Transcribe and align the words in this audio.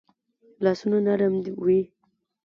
لاسونه 0.63 0.97
نرم 1.07 1.33
وي 1.63 1.79